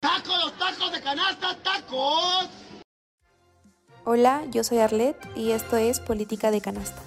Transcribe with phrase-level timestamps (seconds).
[0.00, 2.48] ¡Tacos, los tacos de canasta, tacos!
[4.04, 7.02] Hola, yo soy Arlet y esto es Política de Canasta.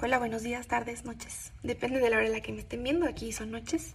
[0.00, 1.52] Hola, buenos días, tardes, noches.
[1.62, 3.94] Depende de la hora en la que me estén viendo, aquí son noches.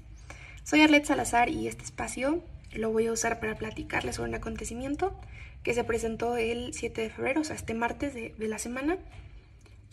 [0.64, 2.44] Soy Arlet Salazar y este espacio
[2.74, 5.18] lo voy a usar para platicarles sobre un acontecimiento
[5.64, 8.98] que se presentó el 7 de febrero, o sea, este martes de, la semana,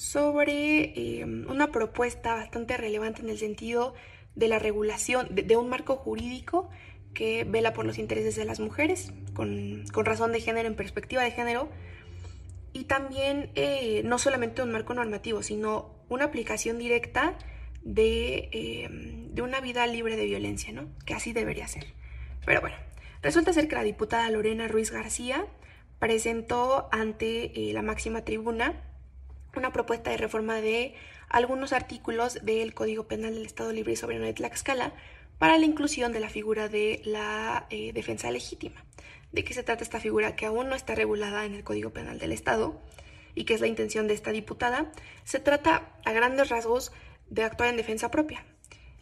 [0.00, 3.92] sobre eh, una propuesta bastante relevante en el sentido
[4.34, 6.70] de la regulación, de, un marco jurídico
[7.12, 11.32] que vela por los intereses de las mujeres, con, razón de género, en perspectiva de
[11.32, 11.68] género,
[12.72, 17.36] y también eh, no solamente un marco normativo, sino una aplicación directa
[17.82, 20.88] de, eh, de, una vida libre de violencia, ¿no?
[21.04, 21.84] Que así debería ser.
[22.46, 22.76] Pero bueno,
[23.20, 25.44] resulta ser que la diputada Lorena Ruiz García
[25.98, 28.86] presentó ante eh, la máxima tribuna
[29.56, 30.94] una propuesta de reforma de
[31.28, 34.92] algunos artículos del Código Penal del Estado Libre y Soberano de Tlaxcala
[35.38, 38.84] para la inclusión de la figura de la eh, defensa legítima.
[39.32, 42.18] ¿De qué se trata esta figura que aún no está regulada en el Código Penal
[42.18, 42.80] del Estado
[43.34, 44.92] y que es la intención de esta diputada?
[45.24, 46.92] Se trata a grandes rasgos
[47.28, 48.44] de actuar en defensa propia.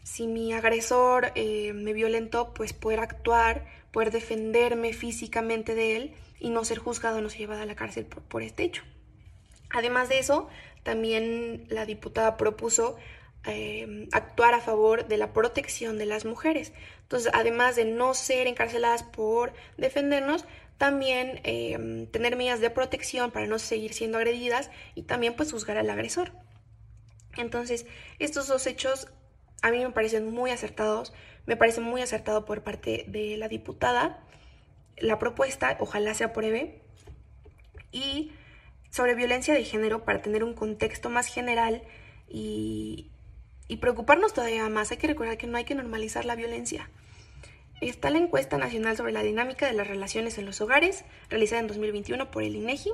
[0.02, 6.50] Si mi agresor eh, me violentó, pues poder actuar, poder defenderme físicamente de él y
[6.50, 8.84] no ser juzgado, no ser llevado a la cárcel por, este hecho.
[9.70, 10.48] Además de eso,
[10.82, 12.96] también la diputada propuso
[13.44, 16.72] em, actuar a favor de la protección de las mujeres.
[17.02, 20.44] Entonces, además de no ser encarceladas por defendernos,
[20.76, 25.76] también em, tener medidas de protección para no seguir siendo agredidas y también pues juzgar
[25.76, 26.32] al agresor.
[27.36, 27.86] Entonces,
[28.18, 29.08] estos dos hechos
[29.62, 31.12] a mí me parecen muy acertados,
[31.46, 34.24] me parece muy acertado por parte de la diputada
[35.00, 36.80] la propuesta, ojalá se apruebe,
[37.92, 38.32] y
[38.90, 41.82] sobre violencia de género para tener un contexto más general
[42.28, 43.10] y,
[43.80, 44.90] preocuparnos todavía más.
[44.90, 46.90] Hay que recordar que no hay que normalizar la violencia.
[47.80, 51.68] Está la encuesta nacional sobre la dinámica de las relaciones en los hogares, realizada en
[51.68, 52.90] 2021 por el INEGI.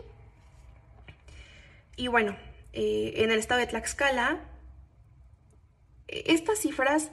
[1.96, 2.36] Y bueno,
[2.72, 4.44] eh, en el estado de Tlaxcala,
[6.08, 7.10] e, estas cifras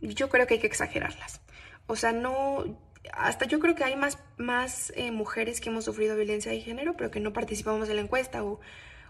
[0.00, 1.40] yo creo que hay que exagerarlas.
[1.86, 2.64] O sea, no,
[3.12, 6.96] hasta yo creo que hay más, más eh, mujeres que hemos sufrido violencia de género,
[6.96, 8.60] pero que no participamos en la encuesta, o,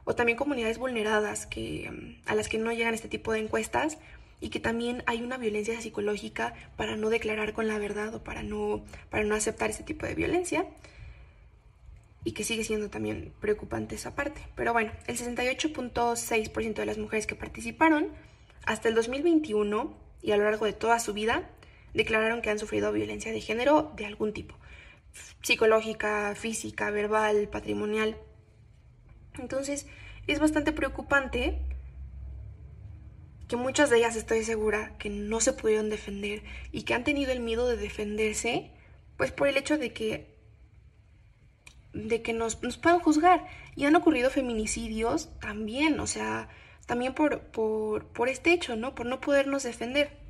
[0.05, 3.99] o también comunidades vulneradas que, mm, a las que no llegan este tipo de encuestas
[4.41, 8.43] y que también hay una violencia psicológica para no declarar con la verdad o para
[8.43, 10.67] no, para no aceptar este tipo de violencia
[12.25, 14.41] y que sigue siendo también preocupante esa parte.
[14.55, 18.09] Pero bueno, el 68.6% de las mujeres que participaron
[18.67, 21.51] hasta el 2021 y a lo largo de toda su vida
[21.95, 24.57] declararon que han sufrido violencia de género de algún tipo,
[25.43, 28.17] psicológica, física, verbal, patrimonial.
[29.39, 29.87] Entonces,
[30.27, 31.59] es bastante preocupante
[33.49, 37.33] que muchas de ellas estoy segura que no se pudieron defender y que han tenido
[37.33, 38.71] el miedo de defenderse,
[39.17, 40.35] pues por el hecho de que
[41.93, 43.47] de que nos, nos puedan juzgar.
[43.77, 46.49] Y han ocurrido feminicidios también, o sea,
[46.87, 48.95] también por, por, por este hecho, ¿no?
[48.95, 50.24] Por no podernos defender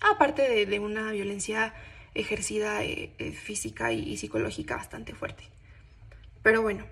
[0.00, 1.74] aparte de, una violencia
[2.14, 5.44] ejercida eh, eh, física y, psicológica bastante fuerte.
[6.42, 6.86] Pero bueno,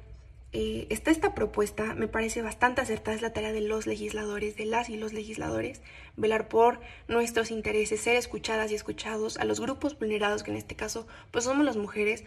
[0.53, 4.67] eh, está esta propuesta, me parece bastante acertada, es la tarea de los legisladores, de
[4.67, 5.81] las y los legisladores,
[6.17, 10.77] velar por nuestros intereses, ser escuchadas y escuchados a los grupos vulnerados, que en este
[10.77, 12.25] caso pues somos las mujeres,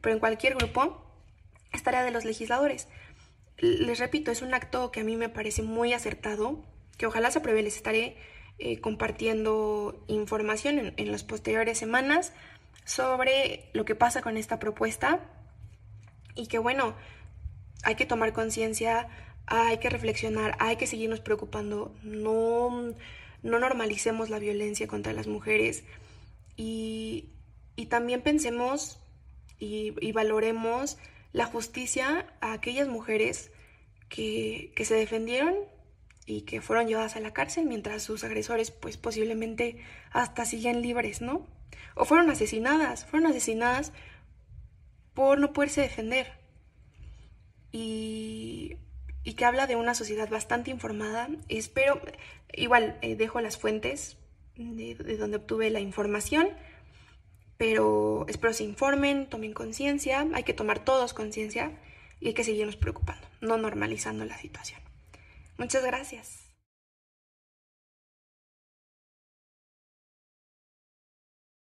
[0.00, 1.02] pero en cualquier grupo
[1.72, 2.88] es tarea de los legisladores.
[3.58, 6.62] Les repito, es un acto que a mí me parece muy acertado,
[6.98, 8.16] que ojalá se apruebe, les estaré
[8.58, 12.32] eh, compartiendo información en, las posteriores semanas
[12.86, 15.20] sobre lo que pasa con esta propuesta
[16.34, 16.94] y que bueno,
[17.82, 19.08] hay que tomar conciencia,
[19.44, 22.94] hay que reflexionar, hay que seguirnos preocupando, no,
[23.42, 25.84] no normalicemos la violencia contra las mujeres
[26.56, 27.28] y,
[27.90, 28.98] también pensemos
[29.58, 30.96] y, y, valoremos
[31.34, 33.50] la justicia a aquellas mujeres
[34.08, 35.54] que, que se defendieron
[36.26, 39.78] y que fueron llevadas a la cárcel mientras sus agresores pues posiblemente
[40.10, 41.46] hasta siguen libres, ¿no?
[41.94, 43.92] O fueron asesinadas, fueron asesinadas
[45.14, 46.32] por no poderse defender.
[47.72, 48.76] Y,
[49.22, 51.28] y que habla de una sociedad bastante informada.
[51.48, 52.00] Espero,
[52.52, 54.18] igual eh, dejo las fuentes
[54.56, 56.48] de, de donde obtuve la información,
[57.56, 61.72] pero espero se informen, tomen conciencia, hay que tomar todos conciencia
[62.20, 64.80] y hay que seguirnos preocupando, no normalizando la situación.
[65.58, 66.45] Muchas gracias.